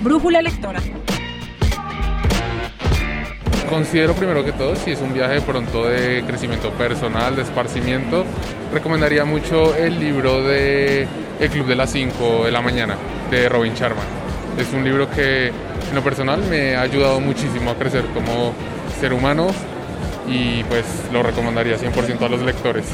Brújula 0.00 0.42
Lectora. 0.42 0.80
Considero 3.68 4.14
primero 4.14 4.44
que 4.44 4.52
todo, 4.52 4.76
si 4.76 4.92
es 4.92 5.00
un 5.00 5.12
viaje 5.12 5.34
de 5.34 5.40
pronto 5.40 5.86
de 5.86 6.22
crecimiento 6.24 6.70
personal, 6.70 7.34
de 7.34 7.42
esparcimiento, 7.42 8.24
recomendaría 8.72 9.24
mucho 9.24 9.74
el 9.74 9.98
libro 9.98 10.42
de 10.42 11.08
El 11.40 11.50
Club 11.50 11.66
de 11.66 11.74
las 11.74 11.90
5 11.90 12.44
de 12.44 12.52
la 12.52 12.60
mañana, 12.60 12.96
de 13.30 13.48
Robin 13.48 13.74
Sharma. 13.74 14.02
Es 14.56 14.72
un 14.72 14.84
libro 14.84 15.10
que 15.10 15.48
en 15.48 15.94
lo 15.94 16.02
personal 16.02 16.40
me 16.48 16.76
ha 16.76 16.82
ayudado 16.82 17.18
muchísimo 17.20 17.70
a 17.70 17.74
crecer 17.74 18.04
como 18.14 18.54
ser 19.00 19.12
humano 19.12 19.48
y 20.28 20.62
pues 20.64 20.84
lo 21.12 21.22
recomendaría 21.22 21.76
100% 21.76 22.22
a 22.22 22.28
los 22.28 22.42
lectores. 22.42 22.84